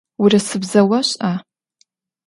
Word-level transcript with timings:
Урысыбзэ 0.21 0.81
ошӏа? 0.97 1.31